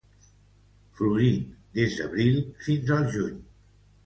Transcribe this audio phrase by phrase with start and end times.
[0.95, 1.43] Florint
[1.75, 3.39] des d'abril fins al juny.